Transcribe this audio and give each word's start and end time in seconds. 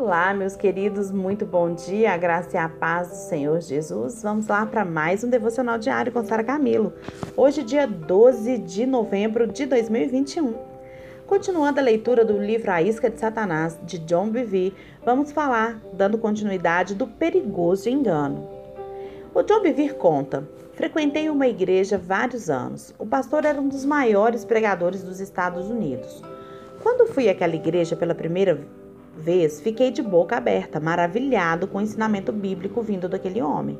Olá, 0.00 0.32
meus 0.32 0.56
queridos, 0.56 1.10
muito 1.10 1.44
bom 1.44 1.74
dia, 1.74 2.14
a 2.14 2.16
graça 2.16 2.56
e 2.56 2.58
a 2.58 2.70
paz 2.70 3.08
do 3.08 3.16
Senhor 3.16 3.60
Jesus. 3.60 4.22
Vamos 4.22 4.46
lá 4.46 4.64
para 4.64 4.82
mais 4.82 5.22
um 5.22 5.28
devocional 5.28 5.76
diário 5.76 6.10
com 6.10 6.24
Sara 6.24 6.42
Camilo. 6.42 6.94
Hoje, 7.36 7.62
dia 7.62 7.86
12 7.86 8.56
de 8.56 8.86
novembro 8.86 9.46
de 9.46 9.66
2021. 9.66 10.54
Continuando 11.26 11.80
a 11.80 11.82
leitura 11.82 12.24
do 12.24 12.38
livro 12.38 12.70
A 12.70 12.80
Isca 12.80 13.10
de 13.10 13.20
Satanás, 13.20 13.78
de 13.82 13.98
John 13.98 14.30
Bevere, 14.30 14.74
vamos 15.04 15.32
falar, 15.32 15.78
dando 15.92 16.16
continuidade, 16.16 16.94
do 16.94 17.06
perigoso 17.06 17.90
engano. 17.90 18.48
O 19.34 19.42
John 19.42 19.60
Bevere 19.60 19.92
conta: 19.92 20.48
Frequentei 20.72 21.28
uma 21.28 21.46
igreja 21.46 21.98
vários 21.98 22.48
anos. 22.48 22.94
O 22.98 23.04
pastor 23.04 23.44
era 23.44 23.60
um 23.60 23.68
dos 23.68 23.84
maiores 23.84 24.46
pregadores 24.46 25.02
dos 25.02 25.20
Estados 25.20 25.68
Unidos. 25.68 26.22
Quando 26.82 27.12
fui 27.12 27.28
àquela 27.28 27.54
igreja 27.54 27.94
pela 27.94 28.14
primeira 28.14 28.54
vez, 28.54 28.79
fiquei 29.62 29.90
de 29.90 30.02
boca 30.02 30.36
aberta, 30.36 30.80
maravilhado 30.80 31.66
com 31.66 31.78
o 31.78 31.80
ensinamento 31.80 32.32
bíblico 32.32 32.82
vindo 32.82 33.08
daquele 33.08 33.40
homem. 33.40 33.78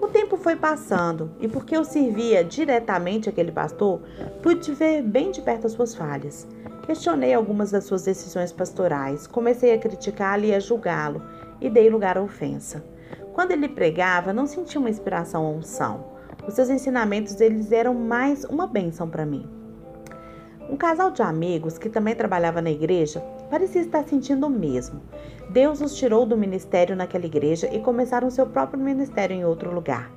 O 0.00 0.08
tempo 0.08 0.36
foi 0.36 0.56
passando 0.56 1.30
e, 1.38 1.46
porque 1.46 1.76
eu 1.76 1.84
servia 1.84 2.42
diretamente 2.42 3.28
aquele 3.28 3.52
pastor, 3.52 4.00
pude 4.42 4.72
ver 4.72 5.00
bem 5.00 5.30
de 5.30 5.40
perto 5.40 5.66
as 5.66 5.72
suas 5.72 5.94
falhas. 5.94 6.46
Questionei 6.84 7.32
algumas 7.32 7.70
das 7.70 7.84
suas 7.84 8.02
decisões 8.02 8.52
pastorais, 8.52 9.28
comecei 9.28 9.72
a 9.72 9.78
criticá-lo 9.78 10.44
e 10.44 10.52
a 10.52 10.58
julgá-lo 10.58 11.22
e 11.60 11.70
dei 11.70 11.88
lugar 11.88 12.18
à 12.18 12.22
ofensa. 12.22 12.84
Quando 13.32 13.52
ele 13.52 13.68
pregava, 13.68 14.32
não 14.32 14.46
sentia 14.46 14.80
uma 14.80 14.90
inspiração 14.90 15.44
ou 15.44 15.54
unção. 15.56 16.04
Os 16.46 16.54
seus 16.54 16.68
ensinamentos 16.68 17.40
eles 17.40 17.70
eram 17.70 17.94
mais 17.94 18.44
uma 18.44 18.66
bênção 18.66 19.08
para 19.08 19.24
mim. 19.24 19.48
Um 20.68 20.76
casal 20.76 21.10
de 21.10 21.22
amigos 21.22 21.78
que 21.78 21.88
também 21.88 22.16
trabalhava 22.16 22.60
na 22.60 22.70
igreja 22.70 23.22
parecia 23.52 23.82
estar 23.82 24.02
sentindo 24.08 24.46
o 24.46 24.50
mesmo. 24.50 25.02
Deus 25.50 25.82
os 25.82 25.94
tirou 25.94 26.24
do 26.24 26.38
ministério 26.38 26.96
naquela 26.96 27.26
igreja 27.26 27.68
e 27.70 27.80
começaram 27.80 28.30
seu 28.30 28.46
próprio 28.46 28.82
ministério 28.82 29.36
em 29.36 29.44
outro 29.44 29.70
lugar. 29.74 30.10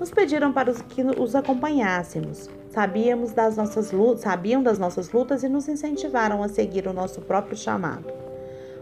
Nos 0.00 0.10
pediram 0.10 0.52
para 0.52 0.74
que 0.74 1.00
os 1.02 1.36
acompanhássemos. 1.36 2.50
Sabíamos 2.70 3.30
das 3.30 3.56
nossas 3.56 3.92
lutas, 3.92 4.22
sabiam 4.22 4.60
das 4.60 4.76
nossas 4.76 5.12
lutas 5.12 5.44
e 5.44 5.48
nos 5.48 5.68
incentivaram 5.68 6.42
a 6.42 6.48
seguir 6.48 6.88
o 6.88 6.92
nosso 6.92 7.20
próprio 7.20 7.56
chamado. 7.56 8.12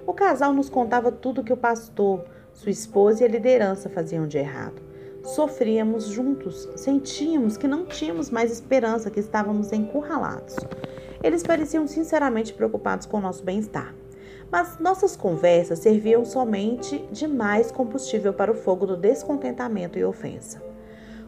O 0.07 0.15
casal 0.15 0.55
nos 0.55 0.71
contava 0.71 1.13
tudo 1.13 1.45
que 1.45 1.53
o 1.53 1.57
pastor, 1.57 2.25
sua 2.55 2.71
esposa 2.71 3.23
e 3.23 3.27
a 3.27 3.31
liderança 3.31 3.91
faziam 3.91 4.27
de 4.27 4.39
errado. 4.39 4.81
Sofríamos 5.23 6.07
juntos, 6.07 6.67
sentíamos 6.77 7.59
que 7.59 7.69
não 7.69 7.85
tínhamos 7.85 8.31
mais 8.31 8.51
esperança, 8.51 9.11
que 9.11 9.21
estávamos 9.21 9.71
encurralados. 9.71 10.57
Eles 11.23 11.43
pareciam 11.43 11.87
sinceramente 11.87 12.53
preocupados 12.53 13.07
com 13.07 13.19
o 13.19 13.21
nosso 13.21 13.45
bem-estar. 13.45 13.95
Mas 14.51 14.79
nossas 14.79 15.17
conversas 15.17 15.79
serviam 15.79 16.25
somente 16.25 16.99
de 17.11 17.27
mais 17.27 17.71
combustível 17.71 18.35
para 18.35 18.51
o 18.51 18.55
fogo 18.55 18.85
do 18.85 18.97
descontentamento 18.97 19.99
e 19.99 20.05
ofensa. 20.05 20.63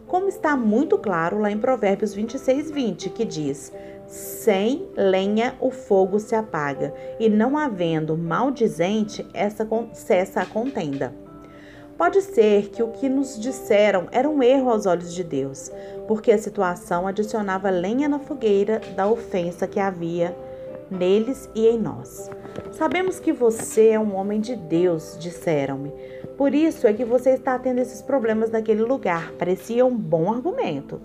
Como 0.05 0.27
está 0.27 0.55
muito 0.55 0.97
claro 0.97 1.39
lá 1.39 1.49
em 1.49 1.57
Provérbios 1.57 2.13
26, 2.13 2.69
20, 2.69 3.09
que 3.09 3.25
diz: 3.25 3.73
Sem 4.05 4.87
lenha 4.95 5.55
o 5.59 5.71
fogo 5.71 6.19
se 6.19 6.35
apaga, 6.35 6.93
e 7.19 7.27
não 7.27 7.57
havendo 7.57 8.15
maldizente, 8.15 9.25
essa 9.33 9.67
cessa 9.93 10.41
a 10.41 10.45
contenda. 10.45 11.24
Pode 11.97 12.21
ser 12.21 12.69
que 12.69 12.83
o 12.83 12.89
que 12.89 13.07
nos 13.07 13.39
disseram 13.39 14.07
era 14.11 14.29
um 14.29 14.43
erro 14.43 14.69
aos 14.69 14.85
olhos 14.85 15.13
de 15.13 15.23
Deus, 15.23 15.71
porque 16.07 16.31
a 16.31 16.37
situação 16.37 17.07
adicionava 17.07 17.69
lenha 17.69 18.09
na 18.09 18.19
fogueira 18.19 18.81
da 18.95 19.07
ofensa 19.07 19.65
que 19.65 19.79
havia 19.79 20.35
neles 20.91 21.49
e 21.55 21.67
em 21.67 21.79
nós. 21.79 22.29
Sabemos 22.71 23.19
que 23.19 23.31
você 23.31 23.89
é 23.89 23.99
um 23.99 24.15
homem 24.15 24.41
de 24.41 24.55
Deus, 24.55 25.17
disseram-me. 25.19 25.93
Por 26.37 26.53
isso 26.53 26.85
é 26.85 26.93
que 26.93 27.05
você 27.05 27.31
está 27.31 27.57
tendo 27.57 27.79
esses 27.79 28.01
problemas 28.01 28.51
naquele 28.51 28.83
lugar. 28.83 29.31
Parecia 29.39 29.85
um 29.85 29.95
bom 29.95 30.31
argumento. 30.33 30.99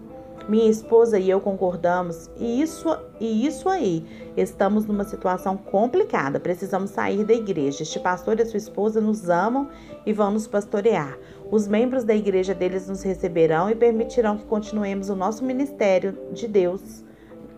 Minha 0.50 0.68
esposa 0.68 1.16
e 1.16 1.30
eu 1.30 1.40
concordamos, 1.40 2.28
e 2.36 2.60
isso, 2.60 2.88
e 3.20 3.46
isso 3.46 3.68
aí, 3.68 4.04
estamos 4.36 4.84
numa 4.84 5.04
situação 5.04 5.56
complicada. 5.56 6.40
Precisamos 6.40 6.90
sair 6.90 7.22
da 7.22 7.32
igreja. 7.32 7.84
Este 7.84 8.00
pastor 8.00 8.36
e 8.36 8.42
a 8.42 8.46
sua 8.46 8.56
esposa 8.56 9.00
nos 9.00 9.30
amam 9.30 9.68
e 10.04 10.12
vão 10.12 10.32
nos 10.32 10.48
pastorear. 10.48 11.16
Os 11.52 11.68
membros 11.68 12.02
da 12.02 12.16
igreja 12.16 12.52
deles 12.52 12.88
nos 12.88 13.00
receberão 13.04 13.70
e 13.70 13.76
permitirão 13.76 14.38
que 14.38 14.44
continuemos 14.44 15.08
o 15.08 15.14
nosso 15.14 15.44
ministério 15.44 16.18
de 16.32 16.48
Deus 16.48 17.04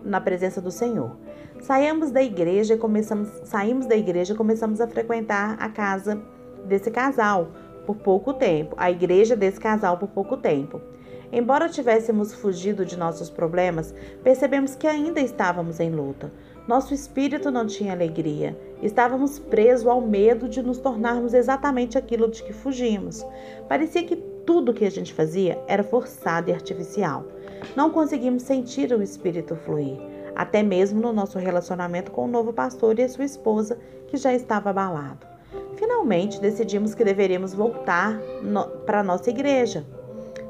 na 0.05 0.21
presença 0.21 0.61
do 0.61 0.69
Senhor. 0.69 1.17
Saímos 1.61 2.11
da 2.11 2.21
igreja, 2.21 2.77
começamos, 2.77 3.27
saímos 3.43 3.87
da 3.87 3.95
igreja 3.95 4.35
e 4.35 4.37
começamos 4.37 4.79
a 4.79 4.87
frequentar 4.87 5.57
a 5.59 5.67
casa 5.67 6.21
desse 6.63 6.91
casal 6.91 7.47
por 7.87 7.95
pouco 7.95 8.35
tempo, 8.35 8.75
a 8.77 8.91
igreja 8.91 9.35
desse 9.35 9.59
casal 9.59 9.97
por 9.97 10.09
pouco 10.09 10.37
tempo. 10.37 10.79
Embora 11.33 11.67
tivéssemos 11.67 12.31
fugido 12.31 12.85
de 12.85 12.95
nossos 12.95 13.27
problemas, 13.27 13.91
percebemos 14.23 14.75
que 14.75 14.85
ainda 14.85 15.19
estávamos 15.19 15.79
em 15.79 15.89
luta. 15.89 16.31
Nosso 16.67 16.93
espírito 16.93 17.49
não 17.49 17.65
tinha 17.65 17.91
alegria. 17.91 18.55
Estávamos 18.83 19.39
presos 19.39 19.87
ao 19.87 19.99
medo 19.99 20.47
de 20.47 20.61
nos 20.61 20.77
tornarmos 20.77 21.33
exatamente 21.33 21.97
aquilo 21.97 22.29
de 22.29 22.43
que 22.43 22.53
fugimos. 22.53 23.25
Parecia 23.67 24.03
que 24.03 24.15
tudo 24.15 24.75
que 24.75 24.85
a 24.85 24.91
gente 24.91 25.11
fazia 25.11 25.59
era 25.67 25.83
forçado 25.83 26.51
e 26.51 26.53
artificial. 26.53 27.25
Não 27.75 27.89
conseguimos 27.89 28.43
sentir 28.43 28.93
o 28.93 29.01
espírito 29.01 29.55
fluir, 29.55 29.97
até 30.35 30.61
mesmo 30.61 31.01
no 31.01 31.11
nosso 31.11 31.39
relacionamento 31.39 32.11
com 32.11 32.25
o 32.25 32.31
novo 32.31 32.53
pastor 32.53 32.99
e 32.99 33.03
a 33.03 33.09
sua 33.09 33.25
esposa, 33.25 33.79
que 34.07 34.17
já 34.17 34.31
estava 34.31 34.69
abalado. 34.69 35.25
Finalmente 35.77 36.39
decidimos 36.39 36.93
que 36.93 37.03
deveríamos 37.03 37.55
voltar 37.55 38.21
para 38.85 38.99
a 38.99 39.03
nossa 39.03 39.31
igreja. 39.31 39.83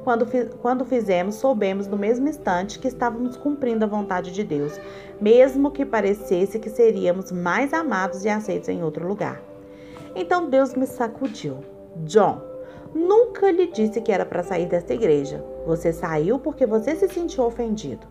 Quando, 0.03 0.27
quando 0.61 0.83
fizemos, 0.85 1.35
soubemos 1.35 1.87
no 1.87 1.97
mesmo 1.97 2.27
instante 2.27 2.77
que 2.77 2.87
estávamos 2.87 3.37
cumprindo 3.37 3.85
a 3.85 3.87
vontade 3.87 4.31
de 4.31 4.43
Deus, 4.43 4.79
mesmo 5.19 5.71
que 5.71 5.85
parecesse 5.85 6.59
que 6.59 6.69
seríamos 6.69 7.31
mais 7.31 7.73
amados 7.73 8.25
e 8.25 8.29
aceitos 8.29 8.67
em 8.69 8.83
outro 8.83 9.07
lugar. 9.07 9.41
Então 10.15 10.49
Deus 10.49 10.73
me 10.75 10.85
sacudiu. 10.85 11.57
John, 12.05 12.41
nunca 12.93 13.49
lhe 13.49 13.67
disse 13.67 14.01
que 14.01 14.11
era 14.11 14.25
para 14.25 14.43
sair 14.43 14.65
desta 14.65 14.93
igreja. 14.93 15.43
Você 15.65 15.93
saiu 15.93 16.37
porque 16.37 16.65
você 16.65 16.95
se 16.95 17.07
sentiu 17.07 17.45
ofendido. 17.45 18.05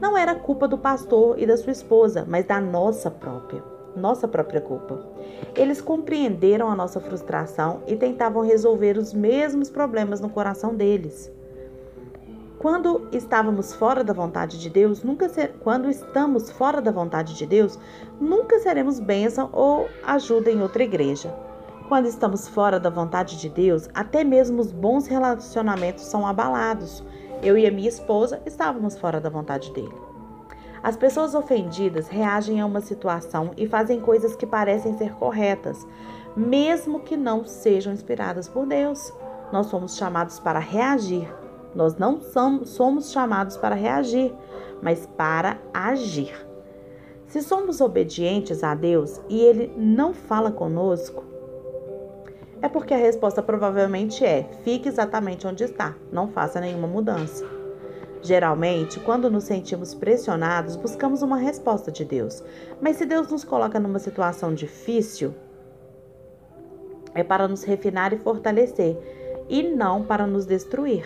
Não 0.00 0.16
era 0.16 0.34
culpa 0.34 0.68
do 0.68 0.78
pastor 0.78 1.38
e 1.38 1.46
da 1.46 1.56
sua 1.56 1.72
esposa, 1.72 2.24
mas 2.28 2.46
da 2.46 2.60
nossa 2.60 3.10
própria 3.10 3.73
nossa 3.96 4.28
própria 4.28 4.60
culpa. 4.60 5.00
Eles 5.54 5.80
compreenderam 5.80 6.70
a 6.70 6.74
nossa 6.74 7.00
frustração 7.00 7.82
e 7.86 7.96
tentavam 7.96 8.42
resolver 8.42 8.98
os 8.98 9.12
mesmos 9.12 9.70
problemas 9.70 10.20
no 10.20 10.28
coração 10.28 10.74
deles. 10.74 11.32
Quando 12.58 13.08
estávamos 13.12 13.74
fora 13.74 14.02
da 14.02 14.14
vontade 14.14 14.58
de 14.58 14.70
Deus, 14.70 15.02
nunca 15.02 15.28
ser, 15.28 15.54
quando 15.60 15.90
estamos 15.90 16.50
fora 16.50 16.80
da 16.80 16.90
vontade 16.90 17.34
de 17.34 17.44
Deus, 17.44 17.78
nunca 18.18 18.58
seremos 18.58 18.98
bênção 18.98 19.50
ou 19.52 19.86
ajuda 20.02 20.50
em 20.50 20.62
outra 20.62 20.82
igreja. 20.82 21.34
Quando 21.88 22.06
estamos 22.06 22.48
fora 22.48 22.80
da 22.80 22.88
vontade 22.88 23.38
de 23.38 23.50
Deus, 23.50 23.90
até 23.92 24.24
mesmo 24.24 24.62
os 24.62 24.72
bons 24.72 25.06
relacionamentos 25.06 26.04
são 26.04 26.26
abalados. 26.26 27.04
Eu 27.42 27.58
e 27.58 27.66
a 27.66 27.70
minha 27.70 27.90
esposa 27.90 28.40
estávamos 28.46 28.98
fora 28.98 29.20
da 29.20 29.28
vontade 29.28 29.70
dele. 29.72 30.03
As 30.84 30.98
pessoas 30.98 31.34
ofendidas 31.34 32.08
reagem 32.08 32.60
a 32.60 32.66
uma 32.66 32.82
situação 32.82 33.52
e 33.56 33.66
fazem 33.66 33.98
coisas 34.00 34.36
que 34.36 34.44
parecem 34.44 34.98
ser 34.98 35.14
corretas, 35.14 35.78
mesmo 36.36 37.00
que 37.00 37.16
não 37.16 37.42
sejam 37.42 37.90
inspiradas 37.90 38.48
por 38.48 38.66
Deus. 38.66 39.10
Nós 39.50 39.68
somos 39.68 39.96
chamados 39.96 40.38
para 40.38 40.58
reagir. 40.58 41.26
Nós 41.74 41.96
não 41.96 42.20
somos 42.66 43.10
chamados 43.10 43.56
para 43.56 43.74
reagir, 43.74 44.30
mas 44.82 45.06
para 45.06 45.56
agir. 45.72 46.34
Se 47.28 47.40
somos 47.40 47.80
obedientes 47.80 48.62
a 48.62 48.74
Deus 48.74 49.22
e 49.30 49.40
Ele 49.40 49.72
não 49.78 50.12
fala 50.12 50.52
conosco, 50.52 51.24
é 52.60 52.68
porque 52.68 52.92
a 52.92 52.98
resposta 52.98 53.42
provavelmente 53.42 54.22
é: 54.22 54.46
fique 54.62 54.86
exatamente 54.86 55.46
onde 55.46 55.64
está, 55.64 55.94
não 56.12 56.28
faça 56.28 56.60
nenhuma 56.60 56.86
mudança. 56.86 57.53
Geralmente, 58.24 58.98
quando 59.00 59.30
nos 59.30 59.44
sentimos 59.44 59.92
pressionados, 59.92 60.76
buscamos 60.76 61.20
uma 61.20 61.36
resposta 61.36 61.92
de 61.92 62.06
Deus. 62.06 62.42
Mas 62.80 62.96
se 62.96 63.04
Deus 63.04 63.28
nos 63.28 63.44
coloca 63.44 63.78
numa 63.78 63.98
situação 63.98 64.54
difícil, 64.54 65.34
é 67.14 67.22
para 67.22 67.46
nos 67.46 67.64
refinar 67.64 68.14
e 68.14 68.18
fortalecer, 68.18 68.96
e 69.46 69.62
não 69.62 70.02
para 70.02 70.26
nos 70.26 70.46
destruir. 70.46 71.04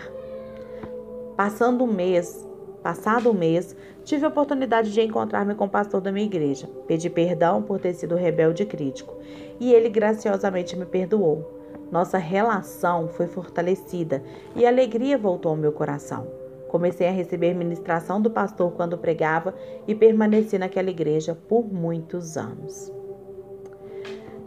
Passando 1.35 1.83
um 1.83 1.91
mês, 1.91 2.47
passado 2.81 3.31
um 3.31 3.33
mês, 3.33 3.75
tive 4.05 4.23
a 4.23 4.29
oportunidade 4.29 4.93
de 4.93 5.01
encontrar-me 5.01 5.55
com 5.55 5.65
o 5.65 5.69
pastor 5.69 5.99
da 5.99 6.13
minha 6.13 6.25
igreja. 6.25 6.69
Pedi 6.87 7.09
perdão 7.09 7.61
por 7.61 7.81
ter 7.81 7.95
sido 7.95 8.15
rebelde 8.15 8.63
e 8.63 8.65
crítico, 8.65 9.17
e 9.59 9.73
ele 9.73 9.89
graciosamente 9.89 10.73
me 10.73 10.85
perdoou. 10.85 11.59
Nossa 11.91 12.17
relação 12.17 13.09
foi 13.09 13.27
fortalecida 13.27 14.23
e 14.55 14.65
a 14.65 14.69
alegria 14.69 15.17
voltou 15.17 15.49
ao 15.49 15.57
meu 15.57 15.73
coração. 15.73 16.38
Comecei 16.69 17.07
a 17.07 17.11
receber 17.11 17.55
ministração 17.55 18.21
do 18.21 18.29
pastor 18.29 18.71
quando 18.73 18.97
pregava 18.97 19.55
e 19.87 19.95
permaneci 19.95 20.57
naquela 20.57 20.91
igreja 20.91 21.35
por 21.35 21.65
muitos 21.65 22.37
anos. 22.37 22.93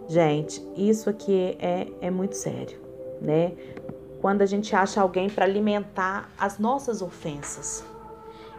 Gente, 0.08 0.64
isso 0.76 1.10
aqui 1.10 1.56
é, 1.58 1.88
é 2.00 2.10
muito 2.10 2.36
sério, 2.36 2.78
né? 3.20 3.52
Quando 4.20 4.42
a 4.42 4.46
gente 4.46 4.74
acha 4.74 5.00
alguém 5.00 5.28
para 5.28 5.44
alimentar 5.44 6.30
as 6.38 6.60
nossas 6.60 7.02
ofensas. 7.02 7.84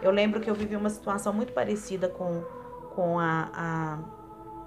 Eu 0.02 0.12
lembro 0.12 0.42
que 0.42 0.50
eu 0.50 0.56
vivi 0.56 0.76
uma 0.76 0.90
situação 0.90 1.32
muito 1.32 1.54
parecida 1.54 2.10
com, 2.10 2.42
com 2.94 3.18
a, 3.18 3.50
a, 3.54 4.00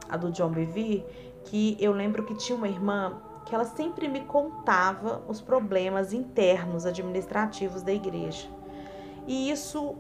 a 0.09 0.17
do 0.17 0.33
John 0.33 0.49
Bevere, 0.49 1.05
que 1.45 1.77
eu 1.79 1.93
lembro 1.93 2.25
que 2.25 2.35
tinha 2.35 2.57
uma 2.57 2.69
irmã 2.69 3.21
que 3.45 3.55
ela 3.55 3.65
sempre 3.65 4.09
me 4.09 4.23
contava 4.23 5.23
os 5.29 5.43
problemas 5.43 6.15
internos 6.15 6.87
administrativos 6.87 7.83
da 7.83 7.93
igreja. 7.93 8.49
E 9.27 9.51
isso 9.51 9.97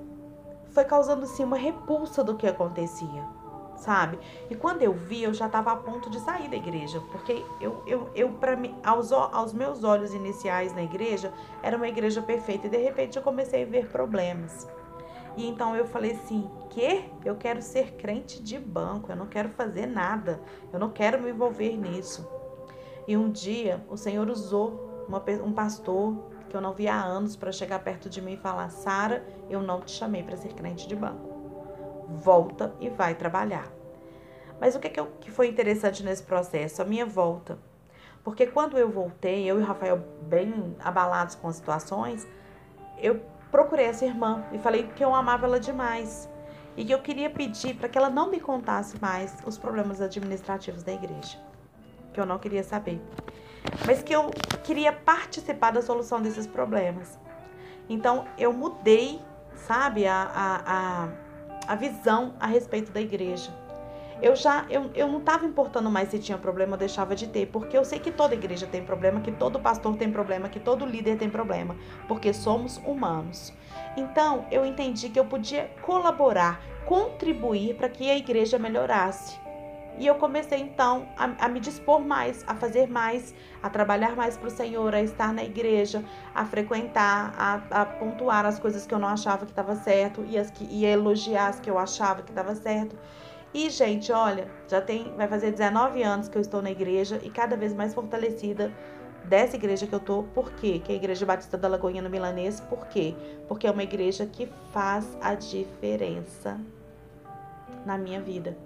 foi 0.70 0.84
causando 0.84 1.24
assim 1.24 1.44
uma 1.44 1.56
repulsa 1.56 2.22
do 2.22 2.36
que 2.36 2.46
acontecia, 2.46 3.24
sabe? 3.76 4.18
E 4.50 4.54
quando 4.54 4.82
eu 4.82 4.92
vi, 4.92 5.22
eu 5.22 5.34
já 5.34 5.46
estava 5.46 5.72
a 5.72 5.76
ponto 5.76 6.10
de 6.10 6.20
sair 6.20 6.48
da 6.48 6.56
igreja, 6.56 7.00
porque 7.10 7.44
eu, 7.60 7.82
eu, 7.86 8.10
eu 8.14 8.30
para 8.32 8.56
mim, 8.56 8.74
aos, 8.84 9.12
aos 9.12 9.52
meus 9.52 9.84
olhos 9.84 10.12
iniciais 10.12 10.74
na 10.74 10.82
igreja, 10.82 11.32
era 11.62 11.76
uma 11.76 11.88
igreja 11.88 12.20
perfeita 12.22 12.66
e 12.66 12.70
de 12.70 12.76
repente 12.76 13.16
eu 13.16 13.22
comecei 13.22 13.62
a 13.62 13.66
ver 13.66 13.88
problemas. 13.88 14.68
E 15.36 15.46
então 15.46 15.76
eu 15.76 15.86
falei 15.86 16.12
assim: 16.12 16.50
que 16.70 17.04
eu 17.24 17.36
quero 17.36 17.62
ser 17.62 17.92
crente 17.92 18.42
de 18.42 18.58
banco, 18.58 19.10
eu 19.10 19.16
não 19.16 19.26
quero 19.26 19.48
fazer 19.50 19.86
nada, 19.86 20.40
eu 20.72 20.78
não 20.78 20.90
quero 20.90 21.22
me 21.22 21.30
envolver 21.30 21.76
nisso. 21.76 22.28
E 23.08 23.16
um 23.16 23.30
dia 23.30 23.84
o 23.88 23.96
Senhor 23.96 24.28
usou 24.28 25.04
uma, 25.08 25.22
um 25.42 25.52
pastor 25.52 26.14
que 26.56 26.58
eu 26.58 26.62
não 26.62 26.72
via 26.72 26.94
há 26.94 27.04
anos 27.04 27.36
para 27.36 27.52
chegar 27.52 27.78
perto 27.80 28.08
de 28.08 28.22
mim 28.22 28.32
e 28.32 28.36
falar: 28.38 28.70
Sara, 28.70 29.22
eu 29.50 29.60
não 29.60 29.82
te 29.82 29.90
chamei 29.90 30.22
para 30.22 30.38
ser 30.38 30.54
crente 30.54 30.88
de 30.88 30.96
banco. 30.96 31.28
Volta 32.08 32.72
e 32.80 32.88
vai 32.88 33.14
trabalhar. 33.14 33.70
Mas 34.58 34.74
o 34.74 34.80
que, 34.80 34.88
que, 34.88 34.98
eu, 34.98 35.06
que 35.20 35.30
foi 35.30 35.48
interessante 35.48 36.02
nesse 36.02 36.22
processo? 36.22 36.80
A 36.80 36.84
minha 36.86 37.04
volta. 37.04 37.58
Porque 38.24 38.46
quando 38.46 38.78
eu 38.78 38.88
voltei, 38.88 39.44
eu 39.44 39.60
e 39.60 39.62
o 39.62 39.66
Rafael 39.66 39.98
bem 40.22 40.74
abalados 40.80 41.34
com 41.34 41.46
as 41.46 41.56
situações, 41.56 42.26
eu 42.96 43.20
procurei 43.50 43.84
essa 43.84 44.06
irmã 44.06 44.42
e 44.50 44.58
falei 44.58 44.84
que 44.96 45.04
eu 45.04 45.14
amava 45.14 45.46
ela 45.46 45.60
demais 45.60 46.26
e 46.74 46.86
que 46.86 46.92
eu 46.92 47.00
queria 47.02 47.28
pedir 47.28 47.76
para 47.76 47.88
que 47.88 47.98
ela 47.98 48.08
não 48.08 48.30
me 48.30 48.40
contasse 48.40 48.98
mais 49.00 49.36
os 49.44 49.58
problemas 49.58 50.00
administrativos 50.00 50.82
da 50.82 50.92
igreja, 50.92 51.38
que 52.14 52.18
eu 52.18 52.26
não 52.26 52.38
queria 52.38 52.64
saber 52.64 53.00
mas 53.86 54.02
que 54.02 54.14
eu 54.14 54.30
queria 54.64 54.92
participar 54.92 55.70
da 55.70 55.82
solução 55.82 56.20
desses 56.20 56.46
problemas. 56.46 57.18
Então 57.88 58.26
eu 58.36 58.52
mudei, 58.52 59.20
sabe, 59.54 60.06
a, 60.06 60.30
a, 60.34 60.62
a, 60.66 61.72
a 61.72 61.74
visão 61.76 62.34
a 62.40 62.46
respeito 62.46 62.90
da 62.92 63.00
igreja. 63.00 63.50
Eu 64.20 64.34
já 64.34 64.64
eu, 64.70 64.90
eu 64.94 65.08
não 65.08 65.18
estava 65.18 65.44
importando 65.44 65.90
mais 65.90 66.08
se 66.08 66.18
tinha 66.18 66.38
problema 66.38 66.72
ou 66.72 66.78
deixava 66.78 67.14
de 67.14 67.26
ter, 67.26 67.46
porque 67.46 67.76
eu 67.76 67.84
sei 67.84 67.98
que 67.98 68.10
toda 68.10 68.34
igreja 68.34 68.66
tem 68.66 68.82
problema, 68.82 69.20
que 69.20 69.30
todo 69.30 69.60
pastor 69.60 69.94
tem 69.96 70.10
problema, 70.10 70.48
que 70.48 70.58
todo 70.58 70.86
líder 70.86 71.18
tem 71.18 71.28
problema, 71.28 71.76
porque 72.08 72.32
somos 72.32 72.78
humanos. 72.78 73.52
Então 73.96 74.46
eu 74.50 74.64
entendi 74.64 75.10
que 75.10 75.20
eu 75.20 75.26
podia 75.26 75.70
colaborar, 75.82 76.60
contribuir 76.86 77.76
para 77.76 77.88
que 77.90 78.10
a 78.10 78.16
igreja 78.16 78.58
melhorasse. 78.58 79.38
E 79.98 80.06
eu 80.06 80.16
comecei 80.16 80.60
então 80.60 81.08
a, 81.16 81.46
a, 81.46 81.48
me 81.48 81.58
dispor 81.58 82.00
mais, 82.00 82.44
a 82.46 82.54
fazer 82.54 82.86
mais, 82.86 83.34
a 83.62 83.70
trabalhar 83.70 84.14
mais 84.14 84.36
para 84.36 84.48
o 84.48 84.50
Senhor, 84.50 84.94
a 84.94 85.00
estar 85.00 85.32
na 85.32 85.42
igreja, 85.42 86.04
a 86.34 86.44
frequentar, 86.44 87.34
a, 87.38 87.82
a 87.82 87.86
pontuar 87.86 88.44
as 88.44 88.58
coisas 88.58 88.86
que 88.86 88.92
eu 88.92 88.98
não 88.98 89.08
achava 89.08 89.46
que 89.46 89.52
estava 89.52 89.74
certo 89.74 90.24
e, 90.28 90.36
as 90.36 90.50
que, 90.50 90.64
e 90.64 90.84
elogiar 90.84 91.48
as 91.48 91.60
que 91.60 91.70
eu 91.70 91.78
achava 91.78 92.22
que 92.22 92.30
estava 92.30 92.54
certo. 92.54 92.96
E, 93.54 93.70
gente, 93.70 94.12
olha, 94.12 94.50
já 94.68 94.82
tem, 94.82 95.14
vai 95.16 95.26
fazer 95.28 95.50
19 95.50 96.02
anos 96.02 96.28
que 96.28 96.36
eu 96.36 96.42
estou 96.42 96.60
na 96.60 96.70
igreja 96.70 97.18
e 97.22 97.30
cada 97.30 97.56
vez 97.56 97.72
mais 97.72 97.94
fortalecida 97.94 98.70
dessa 99.24 99.56
igreja 99.56 99.86
que 99.86 99.94
eu 99.94 100.00
tô. 100.00 100.24
Por 100.24 100.52
quê? 100.52 100.78
Que 100.84 100.92
é 100.92 100.94
a 100.94 100.98
Igreja 100.98 101.24
Batista 101.24 101.56
da 101.56 101.66
Lagoinha 101.66 102.02
no 102.02 102.10
Milanês. 102.10 102.60
Por 102.60 102.86
quê? 102.86 103.14
Porque 103.48 103.66
é 103.66 103.70
uma 103.70 103.82
igreja 103.82 104.26
que 104.26 104.46
faz 104.72 105.16
a 105.22 105.34
diferença 105.34 106.60
na 107.86 107.96
minha 107.96 108.20
vida 108.20 108.65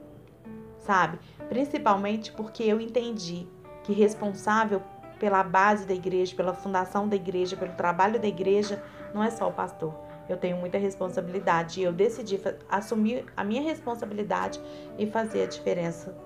sabe? 0.80 1.18
Principalmente 1.48 2.32
porque 2.32 2.62
eu 2.62 2.80
entendi 2.80 3.46
que 3.82 3.92
responsável 3.92 4.82
pela 5.18 5.42
base 5.42 5.86
da 5.86 5.94
igreja, 5.94 6.34
pela 6.34 6.54
fundação 6.54 7.08
da 7.08 7.14
igreja, 7.16 7.56
pelo 7.56 7.72
trabalho 7.72 8.18
da 8.18 8.26
igreja, 8.26 8.82
não 9.14 9.22
é 9.22 9.30
só 9.30 9.48
o 9.48 9.52
pastor. 9.52 9.94
Eu 10.28 10.36
tenho 10.36 10.56
muita 10.56 10.78
responsabilidade 10.78 11.80
e 11.80 11.82
eu 11.82 11.92
decidi 11.92 12.40
assumir 12.68 13.26
a 13.36 13.44
minha 13.44 13.62
responsabilidade 13.62 14.60
e 14.96 15.06
fazer 15.06 15.42
a 15.42 15.46
diferença 15.46 16.16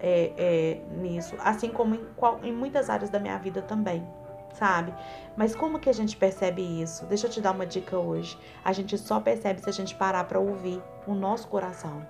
é, 0.00 0.32
é, 0.36 0.80
nisso, 0.96 1.36
assim 1.38 1.68
como 1.68 1.94
em, 1.94 2.04
em 2.42 2.52
muitas 2.52 2.90
áreas 2.90 3.10
da 3.10 3.20
minha 3.20 3.38
vida 3.38 3.62
também 3.62 4.04
sabe? 4.54 4.92
Mas 5.34 5.56
como 5.56 5.78
que 5.78 5.88
a 5.88 5.94
gente 5.94 6.14
percebe 6.14 6.60
isso? 6.60 7.06
Deixa 7.06 7.26
eu 7.26 7.30
te 7.30 7.40
dar 7.40 7.52
uma 7.52 7.64
dica 7.64 7.96
hoje. 7.96 8.38
A 8.62 8.70
gente 8.70 8.98
só 8.98 9.18
percebe 9.18 9.62
se 9.62 9.70
a 9.70 9.72
gente 9.72 9.94
parar 9.94 10.24
para 10.24 10.38
ouvir 10.38 10.78
o 11.06 11.14
nosso 11.14 11.48
coração 11.48 12.06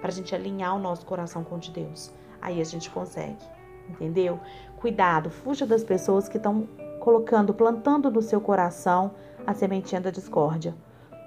para 0.00 0.10
a 0.10 0.12
gente 0.12 0.34
alinhar 0.34 0.76
o 0.76 0.78
nosso 0.78 1.04
coração 1.04 1.42
com 1.42 1.56
o 1.56 1.58
de 1.58 1.70
Deus. 1.70 2.12
Aí 2.40 2.60
a 2.60 2.64
gente 2.64 2.90
consegue, 2.90 3.44
entendeu? 3.88 4.38
Cuidado, 4.76 5.30
fuja 5.30 5.66
das 5.66 5.82
pessoas 5.82 6.28
que 6.28 6.36
estão 6.36 6.68
colocando, 7.00 7.54
plantando 7.54 8.10
no 8.10 8.20
seu 8.20 8.40
coração 8.40 9.12
a 9.46 9.54
sementinha 9.54 10.00
da 10.00 10.10
discórdia, 10.10 10.74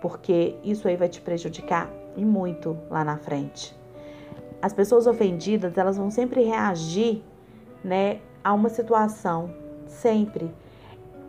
porque 0.01 0.55
isso 0.63 0.87
aí 0.87 0.95
vai 0.95 1.09
te 1.09 1.21
prejudicar 1.21 1.89
e 2.15 2.23
muito 2.25 2.77
lá 2.89 3.03
na 3.03 3.17
frente. 3.17 3.77
As 4.61 4.73
pessoas 4.73 5.07
ofendidas, 5.07 5.77
elas 5.77 5.97
vão 5.97 6.11
sempre 6.11 6.43
reagir, 6.43 7.23
né, 7.83 8.19
a 8.43 8.53
uma 8.53 8.69
situação, 8.69 9.53
sempre. 9.87 10.53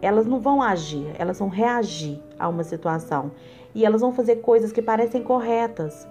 Elas 0.02 0.26
não 0.26 0.40
vão 0.40 0.60
agir, 0.60 1.06
elas 1.18 1.38
vão 1.38 1.48
reagir 1.48 2.20
a 2.38 2.48
uma 2.48 2.64
situação. 2.64 3.30
E 3.72 3.84
elas 3.84 4.00
vão 4.00 4.12
fazer 4.12 4.36
coisas 4.36 4.72
que 4.72 4.82
parecem 4.82 5.22
corretas, 5.22 6.08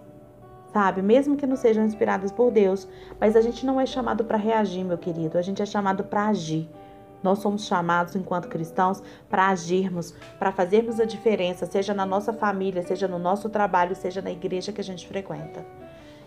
sabe? 0.74 1.02
Mesmo 1.02 1.36
que 1.36 1.48
não 1.48 1.56
sejam 1.56 1.86
inspiradas 1.86 2.32
por 2.32 2.52
Deus, 2.52 2.88
mas 3.20 3.36
a 3.36 3.42
gente 3.42 3.66
não 3.66 3.80
é 3.80 3.86
chamado 3.86 4.24
para 4.24 4.38
reagir, 4.38 4.84
meu 4.84 4.98
querido, 4.98 5.38
a 5.38 5.42
gente 5.42 5.62
é 5.62 5.66
chamado 5.66 6.04
para 6.04 6.28
agir. 6.28 6.70
Nós 7.22 7.40
somos 7.40 7.66
chamados, 7.66 8.16
enquanto 8.16 8.48
cristãos, 8.48 9.04
para 9.30 9.48
agirmos, 9.48 10.14
para 10.38 10.52
fazermos 10.52 11.00
a 11.00 11.06
diferença, 11.06 11.66
seja 11.66 11.94
na 11.94 12.06
nossa 12.06 12.32
família, 12.32 12.82
seja 12.82 13.08
no 13.08 13.20
nosso 13.20 13.50
trabalho, 13.50 13.96
seja 13.96 14.22
na 14.22 14.32
igreja 14.32 14.72
que 14.72 14.80
a 14.80 14.84
gente 14.84 15.06
frequenta. 15.06 15.66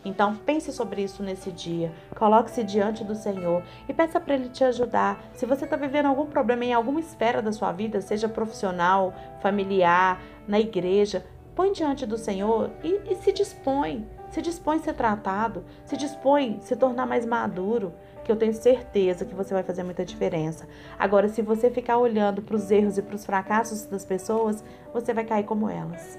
Então, 0.05 0.35
pense 0.35 0.73
sobre 0.73 1.03
isso 1.03 1.23
nesse 1.23 1.53
dia. 1.53 1.93
Coloque-se 2.17 2.65
diante 2.65 3.05
do 3.05 3.15
Senhor 3.15 3.63
e 3.89 3.95
peça 3.95 4.21
para 4.21 4.35
Ele 4.35 4.49
te 4.49 4.65
ajudar. 4.65 5.23
Se 5.33 5.47
você 5.47 5.65
está 5.65 5.77
vivendo 5.77 6.07
algum 6.07 6.27
problema 6.27 6.65
em 6.65 6.75
alguma 6.75 7.01
esfera 7.01 7.41
da 7.41 7.53
sua 7.53 7.73
vida, 7.73 8.01
seja 8.01 8.29
profissional, 8.29 9.15
familiar, 9.41 10.21
na 10.47 10.59
igreja, 10.59 11.25
põe 11.55 11.73
diante 11.73 12.05
do 12.05 12.19
Senhor 12.19 12.71
e, 12.83 13.01
e 13.13 13.15
se 13.17 13.33
dispõe. 13.33 14.05
Se 14.33 14.41
dispõe 14.41 14.79
a 14.79 14.81
ser 14.81 14.95
tratado, 14.95 15.63
se 15.85 15.95
dispõe 15.95 16.57
a 16.59 16.63
se 16.63 16.75
tornar 16.75 17.07
mais 17.07 17.27
maduro, 17.27 17.93
que 18.25 18.33
eu 18.33 18.37
tenho 18.37 18.55
certeza 18.55 19.27
que 19.27 19.35
você 19.35 19.53
vai 19.53 19.63
fazer 19.63 19.83
muita 19.83 20.07
diferença. 20.07 20.67
Agora, 20.99 21.29
se 21.29 21.43
você 21.43 21.71
ficar 21.71 21.99
olhando 21.99 22.41
para 22.41 22.57
os 22.57 22.71
erros 22.71 22.97
e 22.97 23.03
para 23.03 23.15
os 23.15 23.27
fracassos 23.27 23.85
das 23.85 24.07
pessoas, 24.07 24.65
você 24.91 25.13
vai 25.13 25.25
cair 25.25 25.45
como 25.45 25.69
elas, 25.69 26.19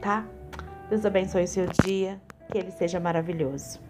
tá? 0.00 0.24
Deus 0.88 1.04
abençoe 1.04 1.42
o 1.42 1.48
seu 1.48 1.66
dia, 1.84 2.20
que 2.52 2.56
ele 2.56 2.70
seja 2.70 3.00
maravilhoso. 3.00 3.80